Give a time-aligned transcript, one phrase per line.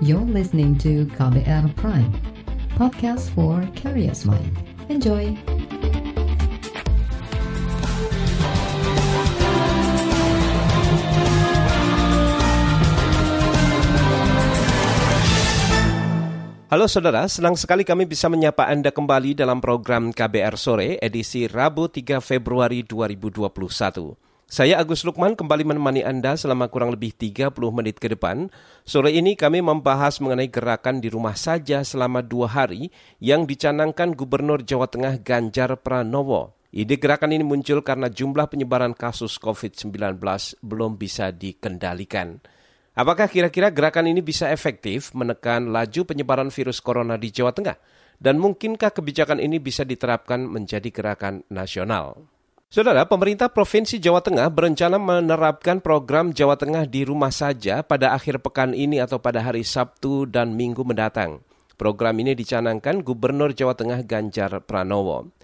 [0.00, 2.08] You're listening to KBR Prime,
[2.72, 4.56] podcast for curious mind.
[4.88, 5.36] Enjoy!
[16.72, 21.92] Halo saudara, senang sekali kami bisa menyapa Anda kembali dalam program KBR Sore edisi Rabu
[21.92, 24.29] 3 Februari 2021.
[24.50, 28.50] Saya Agus Lukman kembali menemani Anda selama kurang lebih 30 menit ke depan.
[28.82, 32.90] Sore ini kami membahas mengenai gerakan di rumah saja selama dua hari
[33.22, 36.58] yang dicanangkan Gubernur Jawa Tengah Ganjar Pranowo.
[36.74, 40.18] Ide gerakan ini muncul karena jumlah penyebaran kasus COVID-19
[40.66, 42.42] belum bisa dikendalikan.
[42.98, 47.78] Apakah kira-kira gerakan ini bisa efektif menekan laju penyebaran virus corona di Jawa Tengah?
[48.18, 52.39] Dan mungkinkah kebijakan ini bisa diterapkan menjadi gerakan nasional?
[52.70, 58.38] Saudara, pemerintah Provinsi Jawa Tengah berencana menerapkan program Jawa Tengah di rumah saja pada akhir
[58.46, 61.42] pekan ini atau pada hari Sabtu dan Minggu mendatang.
[61.74, 65.34] Program ini dicanangkan Gubernur Jawa Tengah Ganjar Pranowo.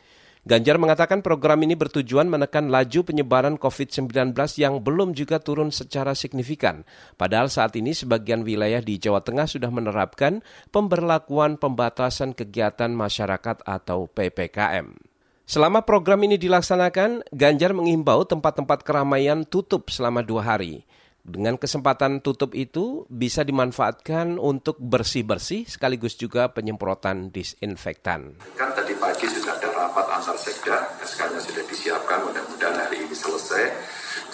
[0.46, 4.30] Ganjar mengatakan program ini bertujuan menekan laju penyebaran COVID-19
[4.62, 6.86] yang belum juga turun secara signifikan.
[7.18, 14.06] Padahal saat ini sebagian wilayah di Jawa Tengah sudah menerapkan pemberlakuan pembatasan kegiatan masyarakat atau
[14.14, 15.05] PPKM.
[15.46, 20.82] Selama program ini dilaksanakan, Ganjar mengimbau tempat-tempat keramaian tutup selama dua hari.
[21.22, 28.42] Dengan kesempatan tutup itu bisa dimanfaatkan untuk bersih-bersih sekaligus juga penyemprotan disinfektan.
[28.58, 33.70] Kan tadi pagi sudah ada rapat antar sekda, SK-nya sudah disiapkan, mudah-mudahan hari ini selesai.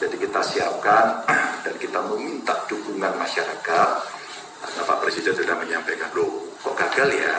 [0.01, 1.29] Jadi kita siapkan
[1.69, 3.89] dan kita meminta dukungan masyarakat.
[4.65, 7.37] Karena Pak Presiden sudah menyampaikan, loh kok gagal ya?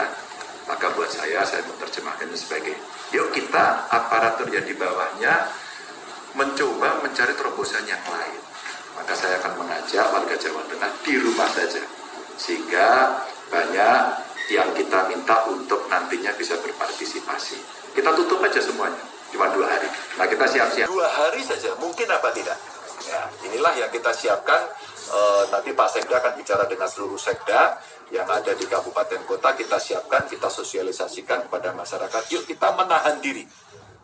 [0.64, 2.72] Maka buat saya, saya menerjemahkannya sebagai,
[3.12, 5.52] yuk kita aparatur yang di bawahnya
[6.34, 8.44] mencoba mencari terobosan yang lain
[8.94, 11.82] maka saya akan mengajak warga Jawa Tengah di rumah saja.
[12.38, 13.20] Sehingga
[13.50, 14.00] banyak
[14.50, 17.58] yang kita minta untuk nantinya bisa berpartisipasi.
[17.94, 18.98] Kita tutup aja semuanya,
[19.30, 19.86] cuma dua hari.
[20.18, 20.86] Nah kita siap-siap.
[20.90, 22.58] Dua hari saja, mungkin apa tidak?
[23.04, 24.64] Ya, inilah yang kita siapkan.
[25.04, 25.18] E,
[25.52, 27.76] nanti Pak Sekda akan bicara dengan seluruh Sekda
[28.08, 29.52] yang ada di kabupaten kota.
[29.52, 32.22] Kita siapkan, kita sosialisasikan kepada masyarakat.
[32.32, 33.44] Yuk kita menahan diri.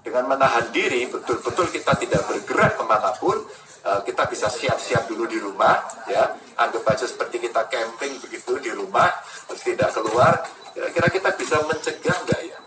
[0.00, 3.36] Dengan menahan diri, betul-betul kita tidak bergerak ke mana pun,
[3.80, 8.68] Eh, kita bisa siap-siap dulu di rumah ya anggap aja seperti kita camping begitu di
[8.76, 9.08] rumah
[9.56, 10.36] tidak keluar
[10.76, 12.60] kira-kira kita bisa mencegah nggak ya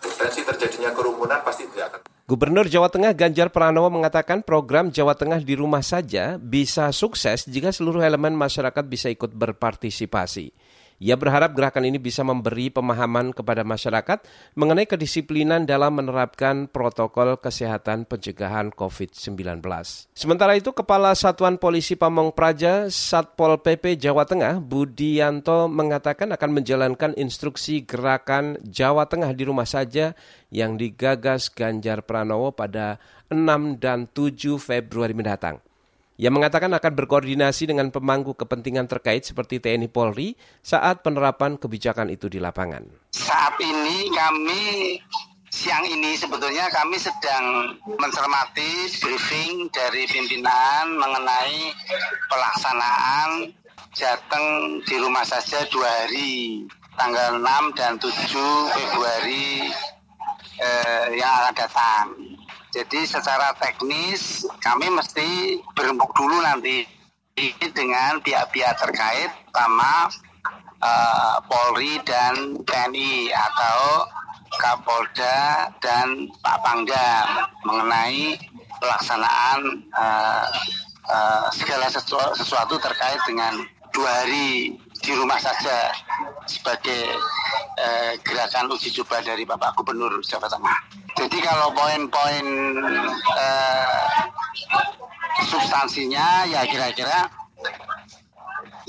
[0.00, 5.38] potensi terjadinya kerumunan pasti tidak akan Gubernur Jawa Tengah Ganjar Pranowo mengatakan program Jawa Tengah
[5.46, 10.50] di rumah saja bisa sukses jika seluruh elemen masyarakat bisa ikut berpartisipasi.
[10.96, 14.24] Ia berharap gerakan ini bisa memberi pemahaman kepada masyarakat
[14.56, 19.60] mengenai kedisiplinan dalam menerapkan protokol kesehatan pencegahan COVID-19.
[20.16, 26.50] Sementara itu, Kepala Satuan Polisi Pamong Praja Satpol PP Jawa Tengah, Budi Yanto mengatakan akan
[26.64, 30.16] menjalankan instruksi gerakan Jawa Tengah di rumah saja
[30.48, 32.96] yang digagas Ganjar Pranowo pada
[33.28, 35.65] 6 dan 7 Februari mendatang.
[36.16, 40.32] Ia mengatakan akan berkoordinasi dengan pemangku kepentingan terkait seperti TNI Polri
[40.64, 42.88] saat penerapan kebijakan itu di lapangan.
[43.12, 44.96] Saat ini kami
[45.52, 51.72] siang ini sebetulnya kami sedang mencermati briefing dari pimpinan mengenai
[52.32, 53.52] pelaksanaan
[53.96, 56.68] Jateng di rumah saja dua hari
[57.00, 58.12] tanggal 6 dan 7
[58.76, 59.72] Februari
[60.60, 62.35] eh, yang akan datang.
[62.76, 66.84] Jadi secara teknis kami mesti berembuk dulu nanti
[67.72, 70.12] dengan pihak-pihak terkait sama
[70.84, 74.04] uh, Polri dan TNI atau
[74.60, 78.36] Kapolda dan Pak Pangdam mengenai
[78.76, 79.60] pelaksanaan
[79.96, 80.46] uh,
[81.08, 83.56] uh, segala sesuatu, sesuatu terkait dengan
[83.96, 85.94] dua hari di rumah saja
[86.50, 87.14] sebagai
[87.78, 90.78] uh, gerakan uji coba dari Bapak Gubernur Jawa Tengah.
[91.16, 92.44] Jadi kalau poin-poin
[93.40, 94.04] eh,
[95.48, 97.24] substansinya ya kira-kira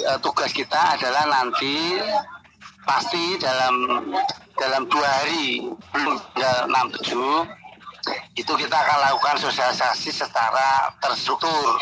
[0.03, 1.95] eh, tugas kita adalah nanti
[2.83, 4.11] pasti dalam
[4.59, 6.19] dalam dua hari belum
[6.67, 7.47] enam tujuh
[8.35, 11.79] itu kita akan lakukan sosialisasi secara terstruktur.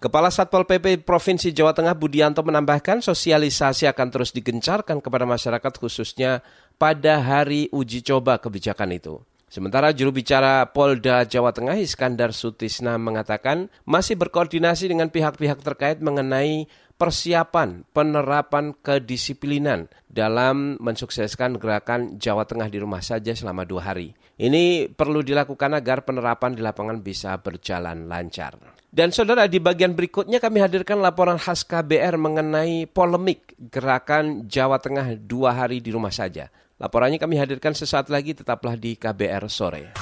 [0.00, 6.40] Kepala Satpol PP Provinsi Jawa Tengah Budianto menambahkan sosialisasi akan terus digencarkan kepada masyarakat khususnya
[6.80, 9.20] pada hari uji coba kebijakan itu.
[9.52, 16.64] Sementara juru bicara Polda Jawa Tengah Iskandar Sutisna mengatakan masih berkoordinasi dengan pihak-pihak terkait mengenai
[16.96, 24.16] persiapan penerapan kedisiplinan dalam mensukseskan gerakan Jawa Tengah di rumah saja selama dua hari.
[24.40, 28.56] Ini perlu dilakukan agar penerapan di lapangan bisa berjalan lancar.
[28.88, 35.20] Dan saudara, di bagian berikutnya kami hadirkan laporan khas KBR mengenai polemik gerakan Jawa Tengah
[35.20, 36.48] dua hari di rumah saja.
[36.80, 39.92] Laporannya kami hadirkan sesaat lagi, tetaplah di KBR Sore.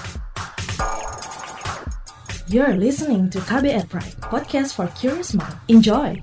[2.46, 5.58] You're listening to KBR Pride, podcast for curious mind.
[5.66, 6.14] Enjoy!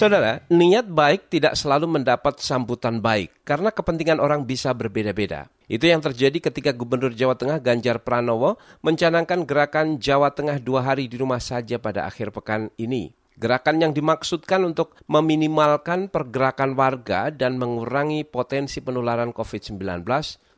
[0.00, 5.52] Saudara, niat baik tidak selalu mendapat sambutan baik karena kepentingan orang bisa berbeda-beda.
[5.68, 11.04] Itu yang terjadi ketika Gubernur Jawa Tengah Ganjar Pranowo mencanangkan gerakan Jawa Tengah dua hari
[11.04, 13.12] di rumah saja pada akhir pekan ini.
[13.36, 20.00] Gerakan yang dimaksudkan untuk meminimalkan pergerakan warga dan mengurangi potensi penularan COVID-19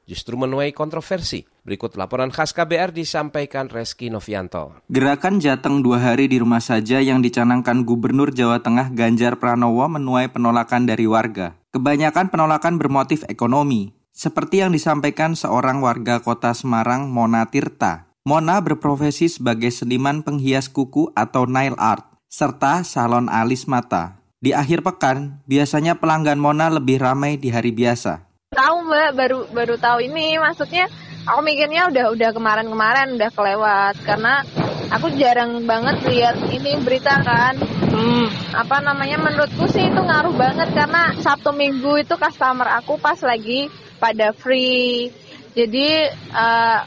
[0.06, 1.46] justru menuai kontroversi.
[1.62, 4.82] Berikut laporan khas KBR disampaikan Reski Novianto.
[4.90, 10.26] Gerakan Jateng dua hari di rumah saja yang dicanangkan Gubernur Jawa Tengah Ganjar Pranowo menuai
[10.30, 11.54] penolakan dari warga.
[11.70, 18.12] Kebanyakan penolakan bermotif ekonomi, seperti yang disampaikan seorang warga kota Semarang, Mona Tirta.
[18.22, 24.22] Mona berprofesi sebagai seniman penghias kuku atau nail art, serta salon alis mata.
[24.42, 28.31] Di akhir pekan, biasanya pelanggan Mona lebih ramai di hari biasa.
[28.52, 30.84] Tahu mbak, baru baru tahu ini maksudnya
[31.24, 34.44] aku mikirnya udah udah kemarin-kemarin udah kelewat karena
[34.92, 37.56] aku jarang banget lihat ini berita kan.
[37.88, 38.28] Hmm.
[38.52, 43.72] Apa namanya menurutku sih itu ngaruh banget karena Sabtu Minggu itu customer aku pas lagi
[43.96, 45.08] pada free.
[45.56, 46.84] Jadi uh,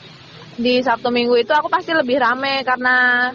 [0.62, 3.30] di Sabtu Minggu itu aku pasti lebih rame karena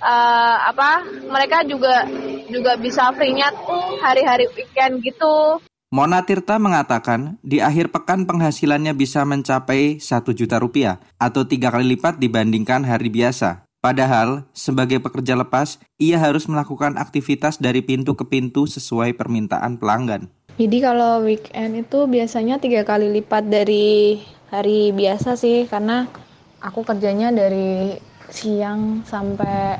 [0.00, 2.08] uh, apa mereka juga
[2.48, 5.60] juga bisa free-nya tuh hari-hari weekend gitu.
[5.94, 11.94] Mona Tirta mengatakan di akhir pekan penghasilannya bisa mencapai 1 juta rupiah atau tiga kali
[11.94, 13.62] lipat dibandingkan hari biasa.
[13.78, 20.26] Padahal, sebagai pekerja lepas, ia harus melakukan aktivitas dari pintu ke pintu sesuai permintaan pelanggan.
[20.58, 24.18] Jadi kalau weekend itu biasanya tiga kali lipat dari
[24.50, 26.10] hari biasa sih, karena
[26.58, 27.94] aku kerjanya dari
[28.34, 29.78] siang sampai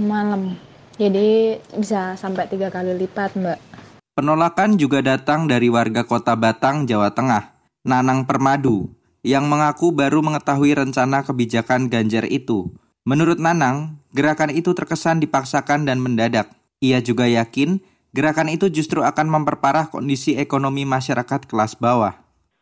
[0.00, 0.56] malam.
[0.96, 3.71] Jadi bisa sampai tiga kali lipat, Mbak.
[4.12, 7.56] Penolakan juga datang dari warga kota Batang, Jawa Tengah,
[7.88, 8.92] Nanang Permadu,
[9.24, 12.76] yang mengaku baru mengetahui rencana kebijakan Ganjar itu.
[13.08, 16.52] Menurut Nanang, gerakan itu terkesan dipaksakan dan mendadak.
[16.84, 17.80] Ia juga yakin
[18.12, 22.12] gerakan itu justru akan memperparah kondisi ekonomi masyarakat kelas bawah.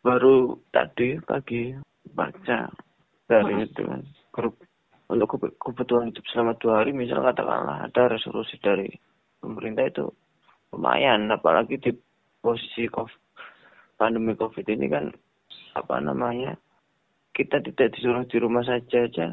[0.07, 1.75] Baru tadi pagi
[2.15, 2.71] baca
[3.27, 3.83] dari itu
[4.31, 4.55] grup
[5.11, 8.87] untuk kebutuhan hidup selama dua hari misalnya katakanlah ada resolusi dari
[9.43, 10.07] pemerintah itu
[10.71, 11.91] lumayan apalagi di
[12.39, 13.21] posisi COVID,
[13.99, 15.05] pandemi COVID ini kan
[15.75, 16.55] apa namanya
[17.31, 19.27] kita tidak disuruh di rumah saja aja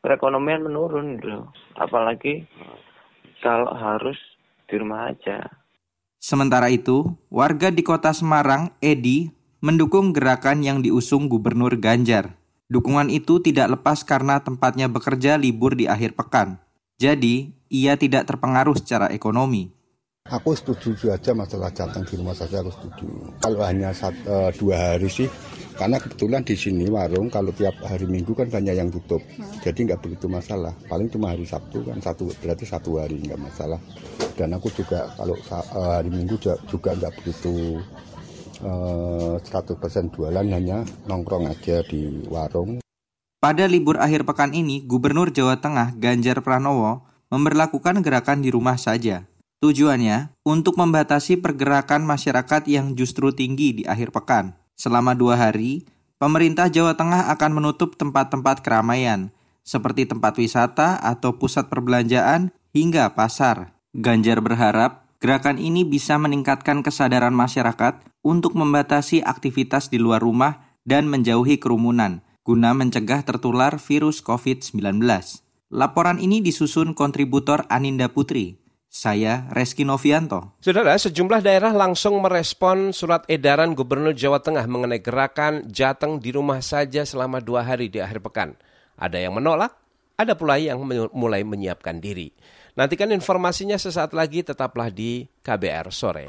[0.00, 2.46] perekonomian menurun loh apalagi
[3.40, 4.16] kalau harus
[4.66, 5.46] di rumah aja.
[6.18, 9.30] Sementara itu, warga di kota Semarang, Edi,
[9.62, 12.34] mendukung gerakan yang diusung Gubernur Ganjar.
[12.66, 16.58] Dukungan itu tidak lepas karena tempatnya bekerja libur di akhir pekan.
[16.98, 19.75] Jadi, ia tidak terpengaruh secara ekonomi.
[20.26, 23.06] Aku setuju aja masalah jateng di rumah saja aku setuju.
[23.38, 25.30] Kalau hanya satu, uh, dua hari sih,
[25.78, 29.62] karena kebetulan di sini warung kalau tiap hari Minggu kan banyak yang tutup, hmm.
[29.62, 30.74] jadi nggak begitu masalah.
[30.90, 33.78] Paling cuma hari Sabtu kan satu berarti satu hari nggak masalah.
[34.34, 37.78] Dan aku juga kalau uh, hari Minggu juga nggak begitu
[38.66, 42.82] uh, 100% jualan hanya nongkrong aja di warung.
[43.38, 49.30] Pada libur akhir pekan ini, Gubernur Jawa Tengah Ganjar Pranowo memberlakukan gerakan di rumah saja
[49.66, 54.54] Tujuannya untuk membatasi pergerakan masyarakat yang justru tinggi di akhir pekan.
[54.78, 55.82] Selama dua hari,
[56.22, 59.34] pemerintah Jawa Tengah akan menutup tempat-tempat keramaian,
[59.66, 63.74] seperti tempat wisata atau pusat perbelanjaan hingga pasar.
[63.90, 71.10] Ganjar berharap gerakan ini bisa meningkatkan kesadaran masyarakat untuk membatasi aktivitas di luar rumah dan
[71.10, 74.78] menjauhi kerumunan, guna mencegah tertular virus COVID-19.
[75.74, 78.62] Laporan ini disusun kontributor Aninda Putri
[78.96, 80.56] saya Reski Novianto.
[80.64, 86.64] Saudara, sejumlah daerah langsung merespon surat edaran Gubernur Jawa Tengah mengenai gerakan Jateng di rumah
[86.64, 88.56] saja selama dua hari di akhir pekan.
[88.96, 89.76] Ada yang menolak,
[90.16, 90.80] ada pula yang
[91.12, 92.32] mulai menyiapkan diri.
[92.72, 96.28] Nantikan informasinya sesaat lagi, tetaplah di KBR Sore.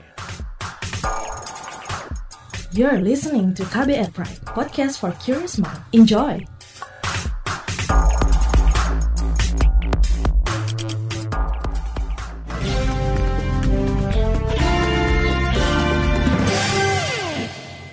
[2.75, 5.79] You're listening to KBR Pride, podcast for curious mind.
[5.95, 6.56] Enjoy!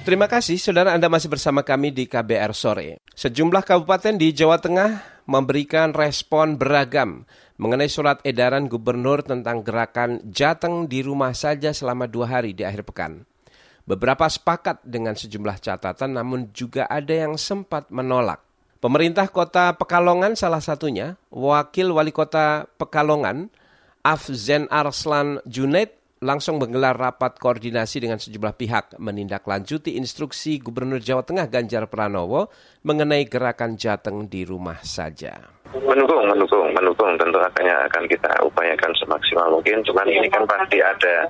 [0.05, 3.01] Terima kasih saudara Anda masih bersama kami di KBR Sore.
[3.17, 7.25] Sejumlah kabupaten di Jawa Tengah memberikan respon beragam
[7.57, 12.85] mengenai surat edaran gubernur tentang gerakan Jateng di rumah saja selama dua hari di akhir
[12.85, 13.25] pekan.
[13.89, 18.45] Beberapa sepakat dengan sejumlah catatan namun juga ada yang sempat menolak.
[18.85, 23.49] Pemerintah kota Pekalongan salah satunya, Wakil Wali Kota Pekalongan,
[24.05, 31.53] Afzen Arslan Junaid langsung menggelar rapat koordinasi dengan sejumlah pihak menindaklanjuti instruksi Gubernur Jawa Tengah
[31.53, 32.49] Ganjar Pranowo
[32.81, 35.37] mengenai gerakan Jateng di rumah saja.
[35.77, 37.13] Mendukung, mendukung, mendukung.
[37.21, 39.85] Tentu akan akan kita upayakan semaksimal mungkin.
[39.85, 41.29] Cuman ini kan pasti ada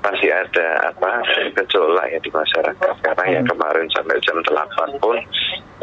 [0.00, 1.20] pasti ada apa
[1.60, 5.16] gejolak ya di masyarakat karena yang kemarin sampai jam 8 pun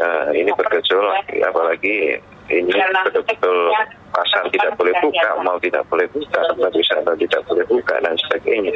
[0.02, 2.72] uh, ini bergejolak apalagi ini
[3.04, 3.56] betul-betul
[4.12, 8.74] pasar tidak boleh buka, mau tidak boleh buka, tempat wisata tidak boleh buka dan sebagainya.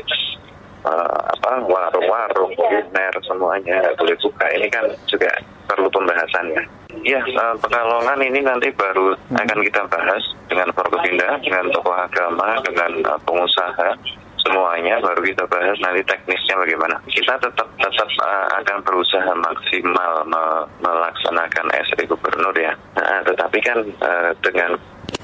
[0.83, 4.45] Uh, apa warung-warung kuliner semuanya tidak boleh buka.
[4.51, 5.31] Ini kan juga
[5.71, 6.63] perlu pembahasannya.
[7.07, 7.23] Ya.
[7.23, 13.19] Uh, Pekalongan ini nanti baru akan kita bahas dengan Forkopinda, dengan tokoh agama, dengan uh,
[13.23, 13.95] pengusaha
[14.43, 16.97] semuanya baru kita bahas nanti teknisnya bagaimana.
[17.09, 20.43] Kita tetap tetap uh, akan berusaha maksimal me
[20.83, 22.75] melaksanakan SE gubernur ya.
[22.99, 24.77] Nah, tetapi kan uh, dengan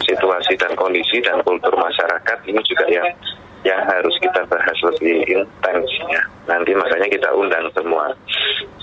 [0.06, 3.08] situasi dan kondisi dan kultur masyarakat ini juga yang
[3.66, 6.22] yang harus kita bahas lebih intens ya.
[6.46, 8.14] Nanti makanya kita undang semua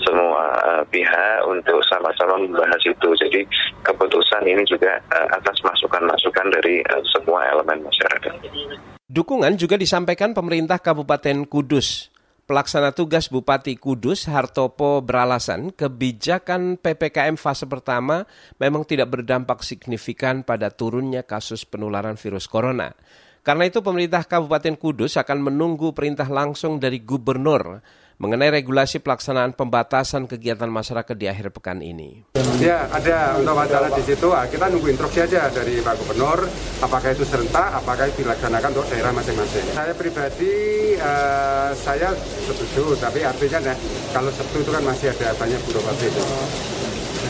[0.04, 3.08] semua uh, pihak untuk sama-sama membahas itu.
[3.16, 3.40] Jadi
[3.82, 8.95] keputusan ini juga uh, atas masukan-masukan dari uh, semua elemen masyarakat.
[9.16, 12.12] Dukungan juga disampaikan pemerintah Kabupaten Kudus.
[12.44, 18.28] Pelaksana tugas Bupati Kudus Hartopo beralasan kebijakan PPKM fase pertama
[18.60, 22.92] memang tidak berdampak signifikan pada turunnya kasus penularan virus corona.
[23.40, 27.80] Karena itu pemerintah Kabupaten Kudus akan menunggu perintah langsung dari gubernur
[28.16, 32.24] mengenai regulasi pelaksanaan pembatasan kegiatan masyarakat di akhir pekan ini.
[32.56, 36.48] Ya, ada untuk wacana di situ, ah, kita nunggu instruksi aja dari Pak Gubernur,
[36.80, 39.64] apakah itu serentak, apakah itu dilaksanakan untuk daerah masing-masing.
[39.76, 40.54] Saya pribadi,
[40.96, 42.16] uh, saya
[42.48, 43.76] setuju, tapi artinya nah,
[44.16, 46.12] kalau Sabtu itu kan masih ada banyak buruh pabrik.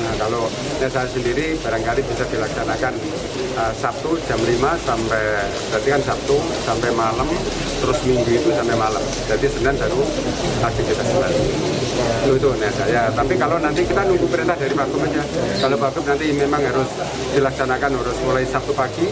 [0.04, 0.50] Nah, kalau
[0.82, 2.94] ya saya sendiri barangkali bisa dilaksanakan
[3.56, 4.52] uh, Sabtu jam 5
[4.84, 5.24] sampai
[5.72, 7.28] berarti kan Sabtu sampai malam
[7.80, 9.02] terus Minggu itu sampai malam.
[9.28, 10.00] Jadi Senin baru
[10.64, 11.40] aktivitas kembali.
[12.26, 13.02] Itu nah saya.
[13.14, 15.22] Tapi kalau nanti kita nunggu perintah dari Pak aja.
[15.62, 16.90] Kalau Pak nanti memang harus
[17.32, 19.06] dilaksanakan harus mulai Sabtu pagi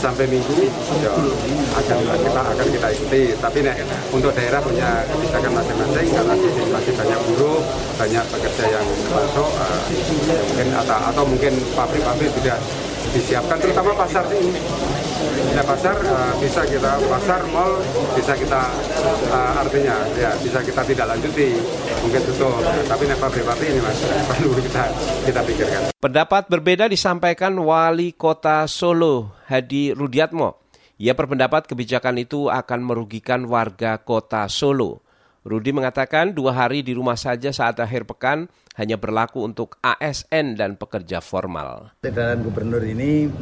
[0.00, 0.68] sampai Minggu
[1.04, 1.12] ya
[1.76, 3.22] akan kita akan kita ikuti.
[3.38, 3.74] Tapi nah,
[4.14, 6.34] untuk daerah punya kebijakan masing-masing karena
[6.70, 7.60] masih banyak buruh,
[7.98, 9.50] banyak pekerja yang masuk.
[9.50, 9.80] Uh,
[10.30, 12.58] ya mungkin atau, atau mungkin pabrik-pabrik sudah
[13.10, 14.60] disiapkan terutama pasar ini
[15.54, 17.80] ya pasar uh, bisa kita pasar mall
[18.16, 18.62] bisa kita
[19.28, 21.58] uh, artinya ya bisa kita tidak lanjuti.
[22.00, 24.84] Mungkin tutup ya, tapi pabrik-pabrik ini mas perlu kita
[25.28, 25.80] kita pikirkan.
[26.00, 30.56] Pendapat berbeda disampaikan wali kota Solo Hadi Rudiatmo.
[31.00, 35.00] Ia berpendapat kebijakan itu akan merugikan warga kota Solo.
[35.40, 40.76] Rudi mengatakan dua hari di rumah saja saat akhir pekan hanya berlaku untuk ASN dan
[40.76, 41.96] pekerja formal.
[42.04, 43.32] Edaran gubernur ini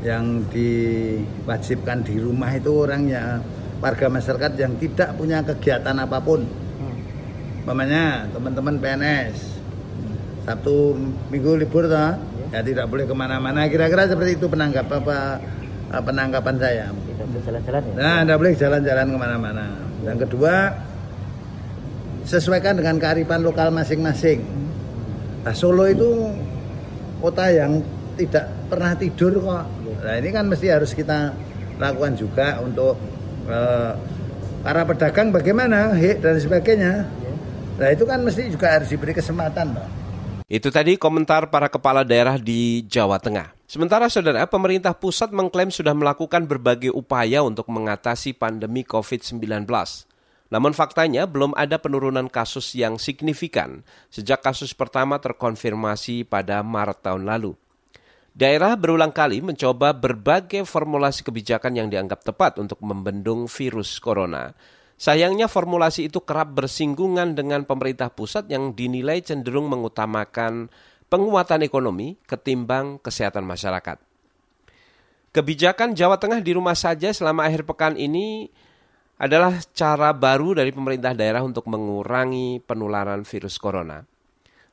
[0.00, 3.44] yang diwajibkan di rumah itu orangnya
[3.80, 6.44] warga masyarakat yang tidak punya kegiatan apa pun.
[7.68, 9.60] Mamanya teman-teman PNS
[10.48, 10.96] Sabtu
[11.28, 12.16] Minggu libur toh,
[12.48, 13.68] ya tidak boleh ke mana-mana.
[13.68, 15.38] Kira-kira seperti itu penanggap apa
[16.00, 16.86] penanggapan saya.
[17.30, 17.92] Jalan-jalan ya?
[17.94, 19.66] Nah, tidak boleh jalan-jalan ke mana-mana.
[20.02, 20.54] Yang kedua,
[22.24, 24.40] sesuaikan dengan kearifan lokal masing-masing.
[25.44, 26.08] Nah, Solo itu
[27.20, 27.84] kota yang
[28.16, 29.64] tidak pernah tidur kok.
[30.00, 31.36] Nah, ini kan mesti harus kita
[31.76, 32.96] lakukan juga untuk
[33.48, 33.92] uh,
[34.60, 37.08] para pedagang bagaimana, dan sebagainya.
[37.80, 39.88] Nah, itu kan mesti juga harus diberi kesempatan, Pak.
[40.50, 43.54] Itu tadi komentar para kepala daerah di Jawa Tengah.
[43.70, 49.62] Sementara saudara, pemerintah pusat mengklaim sudah melakukan berbagai upaya untuk mengatasi pandemi COVID-19.
[50.50, 57.30] Namun faktanya belum ada penurunan kasus yang signifikan sejak kasus pertama terkonfirmasi pada Maret tahun
[57.30, 57.54] lalu.
[58.30, 64.54] Daerah berulang kali mencoba berbagai formulasi kebijakan yang dianggap tepat untuk membendung virus corona.
[65.00, 70.70] Sayangnya formulasi itu kerap bersinggungan dengan pemerintah pusat yang dinilai cenderung mengutamakan
[71.10, 73.98] penguatan ekonomi ketimbang kesehatan masyarakat.
[75.30, 78.50] Kebijakan Jawa Tengah di rumah saja selama akhir pekan ini
[79.20, 84.02] adalah cara baru dari pemerintah daerah untuk mengurangi penularan virus corona.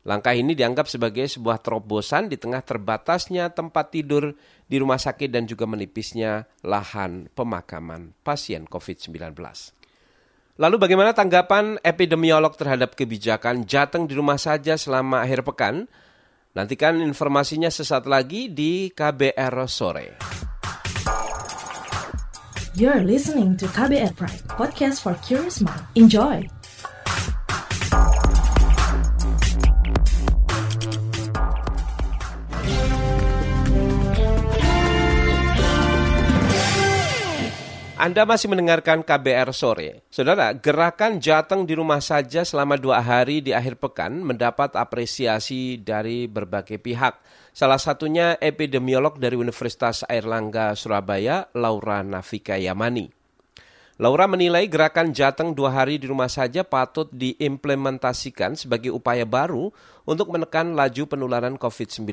[0.07, 5.43] Langkah ini dianggap sebagai sebuah terobosan di tengah terbatasnya tempat tidur di rumah sakit dan
[5.43, 9.35] juga menipisnya lahan pemakaman pasien COVID-19.
[10.57, 15.91] Lalu bagaimana tanggapan epidemiolog terhadap kebijakan Jateng di rumah saja selama akhir pekan?
[16.55, 20.17] Nantikan informasinya sesaat lagi di KBR sore.
[22.79, 25.83] You're listening to KBR Pride, podcast for curious mind.
[25.99, 26.56] Enjoy.
[38.07, 39.99] Anda masih mendengarkan KBR sore.
[40.07, 46.23] Saudara, gerakan Jateng di rumah saja selama dua hari di akhir pekan mendapat apresiasi dari
[46.23, 47.19] berbagai pihak.
[47.51, 53.11] Salah satunya epidemiolog dari Universitas Airlangga Surabaya, Laura Nafika Yamani.
[53.99, 59.67] Laura menilai gerakan Jateng dua hari di rumah saja patut diimplementasikan sebagai upaya baru
[60.07, 62.07] untuk menekan laju penularan COVID-19.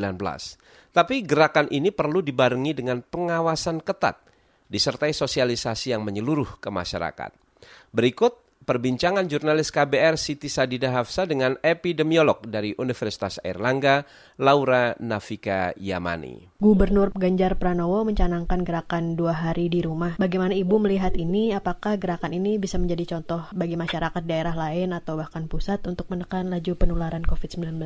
[0.90, 4.33] Tapi gerakan ini perlu dibarengi dengan pengawasan ketat
[4.74, 7.30] disertai sosialisasi yang menyeluruh ke masyarakat.
[7.94, 14.02] Berikut perbincangan jurnalis KBR Siti Sadida Hafsa dengan epidemiolog dari Universitas Airlangga,
[14.40, 16.58] Laura Nafika Yamani.
[16.58, 20.18] Gubernur Ganjar Pranowo mencanangkan gerakan dua hari di rumah.
[20.18, 21.54] Bagaimana Ibu melihat ini?
[21.54, 26.50] Apakah gerakan ini bisa menjadi contoh bagi masyarakat daerah lain atau bahkan pusat untuk menekan
[26.50, 27.78] laju penularan COVID-19?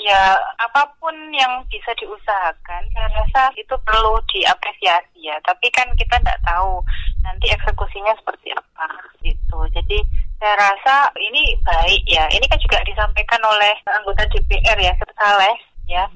[0.00, 5.36] Ya apa pun yang bisa diusahakan saya rasa itu perlu diapresiasi ya.
[5.44, 6.80] Tapi kan kita tidak tahu
[7.20, 8.88] nanti eksekusinya seperti apa
[9.20, 9.58] gitu.
[9.76, 9.98] Jadi
[10.40, 12.24] saya rasa ini baik ya.
[12.32, 16.08] Ini kan juga disampaikan oleh anggota DPR ya Saleh ya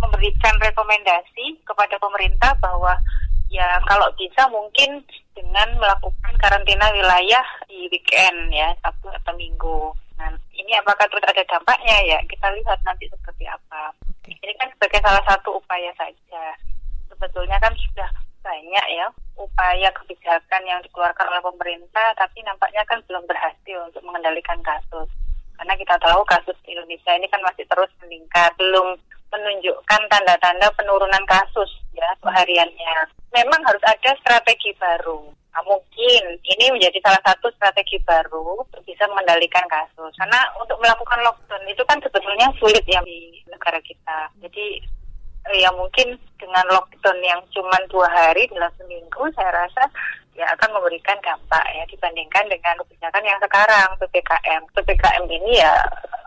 [0.00, 2.96] memberikan rekomendasi kepada pemerintah bahwa
[3.52, 5.04] ya kalau bisa mungkin
[5.36, 9.92] dengan melakukan karantina wilayah di weekend ya Sabtu atau Minggu
[10.56, 12.18] ini apakah terus ada dampaknya ya?
[12.24, 13.92] Kita lihat nanti seperti apa.
[14.24, 14.34] Okay.
[14.42, 16.44] Ini kan sebagai salah satu upaya saja.
[17.12, 18.08] Sebetulnya kan sudah
[18.42, 24.58] banyak ya upaya kebijakan yang dikeluarkan oleh pemerintah, tapi nampaknya kan belum berhasil untuk mengendalikan
[24.64, 25.08] kasus.
[25.56, 28.96] Karena kita tahu kasus di Indonesia ini kan masih terus meningkat, belum
[29.32, 32.96] menunjukkan tanda-tanda penurunan kasus ya hariannya.
[33.34, 35.32] Memang harus ada strategi baru
[35.64, 40.12] mungkin ini menjadi salah satu strategi baru untuk bisa mengendalikan kasus.
[40.20, 44.28] Karena untuk melakukan lockdown itu kan sebetulnya sulit ya di negara kita.
[44.42, 44.82] Jadi
[45.54, 49.86] ya mungkin dengan lockdown yang cuma dua hari dalam seminggu, saya rasa
[50.36, 54.62] ya akan memberikan dampak ya dibandingkan dengan kebijakan yang sekarang ppkm.
[54.76, 55.74] Ppkm ini ya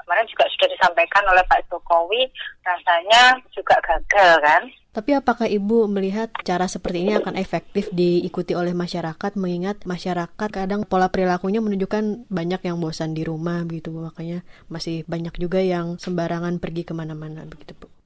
[0.10, 2.26] kemarin juga sudah disampaikan oleh Pak Jokowi
[2.66, 8.74] rasanya juga gagal kan tapi apakah Ibu melihat cara seperti ini akan efektif diikuti oleh
[8.74, 15.06] masyarakat mengingat masyarakat kadang pola perilakunya menunjukkan banyak yang bosan di rumah begitu makanya masih
[15.06, 17.99] banyak juga yang sembarangan pergi ke mana-mana begitu Bu.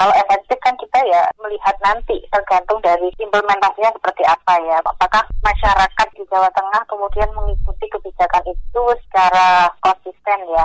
[0.00, 4.80] Kalau efektif kan kita ya melihat nanti tergantung dari implementasinya seperti apa ya.
[4.80, 10.64] Apakah masyarakat di Jawa Tengah kemudian mengikuti kebijakan itu secara konsisten ya?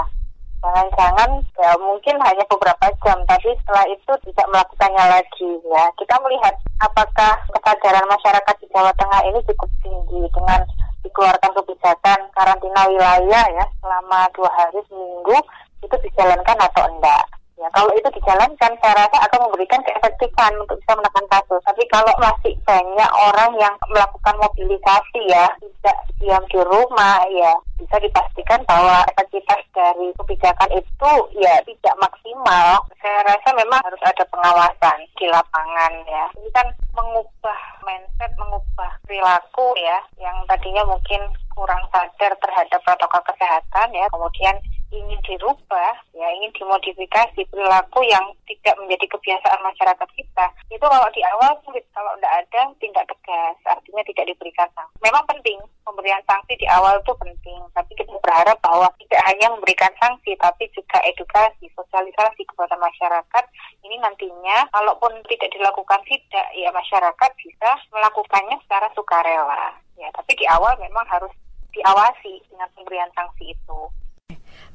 [0.64, 5.84] Jangan-jangan ya mungkin hanya beberapa jam tapi setelah itu tidak melakukannya lagi ya.
[6.00, 10.64] Kita melihat apakah kesadaran masyarakat di Jawa Tengah ini cukup tinggi dengan
[11.04, 15.36] dikeluarkan kebijakan karantina wilayah ya selama dua hari seminggu
[15.84, 17.35] itu dijalankan atau enggak
[17.66, 21.58] Ya, kalau itu dijalankan, saya rasa akan memberikan keefektifan untuk bisa menekan kasus.
[21.66, 27.98] Tapi kalau masih banyak orang yang melakukan mobilisasi ya, tidak diam di rumah, ya bisa
[27.98, 32.86] dipastikan bahwa efektivitas dari kebijakan itu ya tidak maksimal.
[33.02, 36.26] Saya rasa memang harus ada pengawasan di lapangan ya.
[36.38, 43.90] Ini kan mengubah mindset, mengubah perilaku ya, yang tadinya mungkin kurang sadar terhadap protokol kesehatan
[43.90, 44.54] ya, kemudian
[44.96, 51.22] ingin dirubah, ya ingin dimodifikasi perilaku yang tidak menjadi kebiasaan masyarakat kita, itu kalau di
[51.36, 54.96] awal sulit, kalau tidak ada tindak tegas, artinya tidak diberikan sanksi.
[55.04, 59.94] Memang penting pemberian sanksi di awal itu penting, tapi kita berharap bahwa tidak hanya memberikan
[60.02, 63.44] sanksi, tapi juga edukasi, sosialisasi kepada masyarakat.
[63.86, 69.78] Ini nantinya, kalaupun tidak dilakukan tidak, ya masyarakat bisa melakukannya secara sukarela.
[69.96, 71.32] Ya, tapi di awal memang harus
[71.76, 73.80] diawasi dengan pemberian sanksi itu.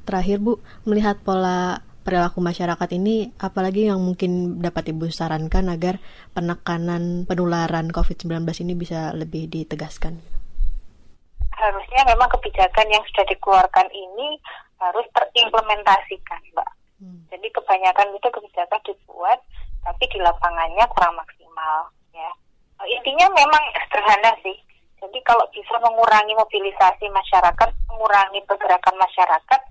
[0.03, 6.01] Terakhir Bu, melihat pola perilaku masyarakat ini apalagi yang mungkin dapat Ibu sarankan agar
[6.33, 10.17] penekanan penularan COVID-19 ini bisa lebih ditegaskan?
[11.53, 14.41] Harusnya memang kebijakan yang sudah dikeluarkan ini
[14.81, 16.69] harus terimplementasikan, Mbak.
[17.05, 17.21] Hmm.
[17.29, 19.39] Jadi kebanyakan itu kebijakan dibuat
[19.81, 22.29] tapi di lapangannya kurang maksimal, ya.
[22.85, 24.57] Intinya memang sederhana sih.
[25.01, 29.61] Jadi kalau bisa mengurangi mobilisasi masyarakat, mengurangi pergerakan masyarakat,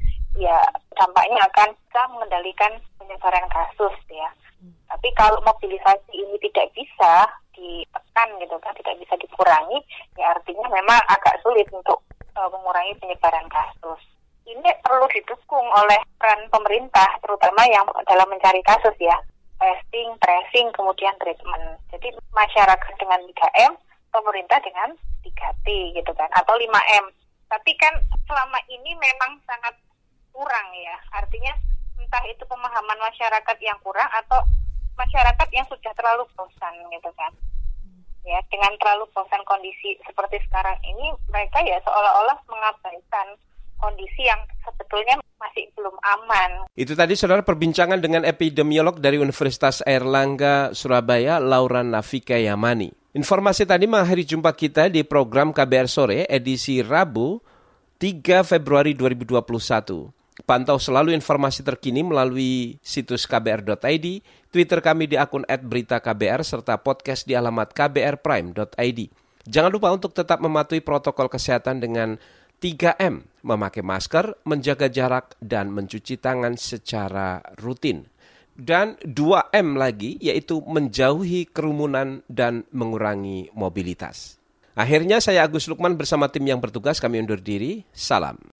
[0.41, 0.59] ya
[0.97, 4.29] dampaknya akan bisa mengendalikan penyebaran kasus ya.
[4.91, 9.79] Tapi kalau mobilisasi ini tidak bisa ditekan gitu kan, tidak bisa dikurangi,
[10.19, 12.03] ya artinya memang agak sulit untuk
[12.35, 14.01] uh, mengurangi penyebaran kasus.
[14.49, 19.15] Ini perlu didukung oleh peran pemerintah, terutama yang dalam mencari kasus ya,
[19.63, 21.79] testing, tracing, kemudian treatment.
[21.95, 23.73] Jadi masyarakat dengan 3M,
[24.11, 24.91] pemerintah dengan
[25.23, 27.05] 3T gitu kan, atau 5M.
[27.47, 27.95] Tapi kan
[28.27, 29.75] selama ini memang sangat
[30.41, 31.53] kurang ya, artinya
[32.01, 34.41] entah itu pemahaman masyarakat yang kurang atau
[34.97, 37.33] masyarakat yang sudah terlalu bosan gitu kan
[38.25, 43.37] ya dengan terlalu bosan kondisi seperti sekarang ini mereka ya seolah-olah mengabaikan
[43.81, 46.69] kondisi yang sebetulnya masih belum aman.
[46.77, 52.93] Itu tadi saudara perbincangan dengan epidemiolog dari Universitas Airlangga Surabaya Laura Nafika Yamani.
[53.17, 57.41] Informasi tadi mengakhiri jumpa kita di program KBR Sore edisi Rabu
[57.97, 60.20] 3 Februari 2021.
[60.45, 64.07] Pantau selalu informasi terkini melalui situs kbr.id,
[64.51, 69.01] Twitter kami di akun @beritaKBR serta podcast di alamat kbrprime.id.
[69.47, 72.21] Jangan lupa untuk tetap mematuhi protokol kesehatan dengan
[72.61, 78.05] 3M, memakai masker, menjaga jarak, dan mencuci tangan secara rutin.
[78.53, 84.37] Dan 2M lagi, yaitu menjauhi kerumunan dan mengurangi mobilitas.
[84.77, 87.89] Akhirnya saya Agus Lukman bersama tim yang bertugas kami undur diri.
[87.97, 88.60] Salam.